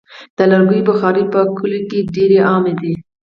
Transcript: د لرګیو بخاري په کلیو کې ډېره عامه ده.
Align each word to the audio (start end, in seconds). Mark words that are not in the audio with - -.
د 0.37 0.39
لرګیو 0.51 0.87
بخاري 0.89 1.23
په 1.33 1.39
کلیو 1.57 1.87
کې 1.89 1.99
ډېره 2.15 2.37
عامه 2.49 2.73
ده. 2.81 2.93